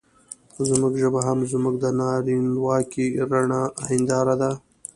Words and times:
زموږ 0.67 0.93
ژبه 1.03 1.21
هم 1.27 1.39
زموږ 1.51 1.75
د 1.83 1.85
نارينواکۍ 1.99 3.07
رڼه 3.31 3.61
هېنداره 3.87 4.35
ده. 4.41 4.51